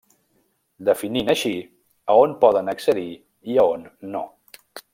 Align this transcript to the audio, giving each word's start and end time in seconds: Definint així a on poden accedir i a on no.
Definint 0.87 1.29
així 1.33 1.51
a 2.13 2.15
on 2.21 2.33
poden 2.45 2.73
accedir 2.73 3.07
i 3.53 3.59
a 3.65 3.67
on 3.75 3.85
no. 4.17 4.27